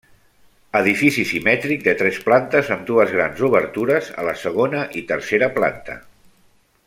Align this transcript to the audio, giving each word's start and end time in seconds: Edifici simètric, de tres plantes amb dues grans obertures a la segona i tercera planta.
Edifici 0.77 1.25
simètric, 1.31 1.83
de 1.89 1.93
tres 1.99 2.17
plantes 2.29 2.71
amb 2.77 2.89
dues 2.89 3.13
grans 3.19 3.45
obertures 3.49 4.11
a 4.23 4.27
la 4.31 4.37
segona 4.45 4.83
i 5.03 5.05
tercera 5.13 5.53
planta. 5.61 6.01